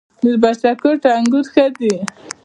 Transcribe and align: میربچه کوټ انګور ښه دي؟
میربچه 0.23 0.71
کوټ 0.81 1.01
انګور 1.15 1.45
ښه 1.53 1.65
دي؟ 1.77 1.93